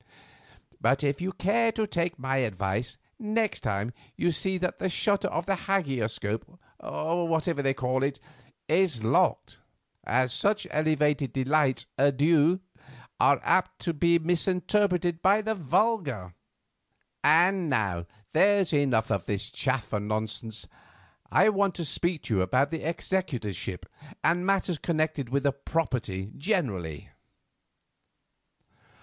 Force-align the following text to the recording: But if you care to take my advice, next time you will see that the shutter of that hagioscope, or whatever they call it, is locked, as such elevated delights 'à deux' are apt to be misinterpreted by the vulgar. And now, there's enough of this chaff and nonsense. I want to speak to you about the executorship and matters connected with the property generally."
But 0.81 1.03
if 1.03 1.21
you 1.21 1.31
care 1.31 1.71
to 1.73 1.85
take 1.85 2.17
my 2.17 2.37
advice, 2.37 2.97
next 3.19 3.59
time 3.61 3.93
you 4.17 4.29
will 4.29 4.33
see 4.33 4.57
that 4.57 4.79
the 4.79 4.89
shutter 4.89 5.27
of 5.27 5.45
that 5.45 5.67
hagioscope, 5.67 6.57
or 6.79 7.27
whatever 7.27 7.61
they 7.61 7.75
call 7.75 8.01
it, 8.01 8.19
is 8.67 9.03
locked, 9.03 9.59
as 10.03 10.33
such 10.33 10.65
elevated 10.71 11.33
delights 11.33 11.85
'à 11.99 12.11
deux' 12.17 12.61
are 13.19 13.39
apt 13.43 13.77
to 13.81 13.93
be 13.93 14.17
misinterpreted 14.17 15.21
by 15.21 15.39
the 15.39 15.53
vulgar. 15.53 16.33
And 17.23 17.69
now, 17.69 18.07
there's 18.33 18.73
enough 18.73 19.11
of 19.11 19.25
this 19.27 19.51
chaff 19.51 19.93
and 19.93 20.07
nonsense. 20.07 20.65
I 21.31 21.49
want 21.49 21.75
to 21.75 21.85
speak 21.85 22.23
to 22.23 22.37
you 22.37 22.41
about 22.41 22.71
the 22.71 22.81
executorship 22.83 23.85
and 24.23 24.47
matters 24.47 24.79
connected 24.79 25.29
with 25.29 25.43
the 25.43 25.51
property 25.51 26.31
generally." 26.35 27.09